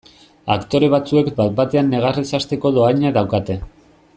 Aktore 0.53 0.87
batzuek 0.93 1.29
bat 1.41 1.53
batean 1.59 1.91
negarrez 1.97 2.25
hasteko 2.39 2.73
dohaina 2.79 3.13
daukate. 3.19 3.59